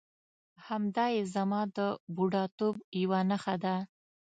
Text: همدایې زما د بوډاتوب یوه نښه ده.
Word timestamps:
همدایې 0.67 1.21
زما 1.35 1.61
د 1.77 1.79
بوډاتوب 2.15 2.75
یوه 3.01 3.19
نښه 3.29 3.55
ده. 3.63 3.75